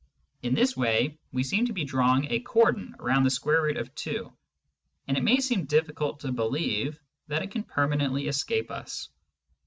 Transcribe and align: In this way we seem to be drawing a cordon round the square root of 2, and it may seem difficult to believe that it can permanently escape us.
In 0.41 0.55
this 0.55 0.75
way 0.75 1.19
we 1.31 1.43
seem 1.43 1.67
to 1.67 1.73
be 1.73 1.83
drawing 1.83 2.25
a 2.31 2.39
cordon 2.39 2.95
round 2.97 3.23
the 3.23 3.29
square 3.29 3.61
root 3.61 3.77
of 3.77 3.93
2, 3.93 4.33
and 5.07 5.15
it 5.15 5.23
may 5.23 5.37
seem 5.39 5.65
difficult 5.65 6.21
to 6.21 6.31
believe 6.31 6.99
that 7.27 7.43
it 7.43 7.51
can 7.51 7.61
permanently 7.61 8.27
escape 8.27 8.71
us. 8.71 9.09